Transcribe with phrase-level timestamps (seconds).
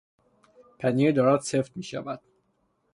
[0.79, 2.21] پنیر دارد سفت میشود.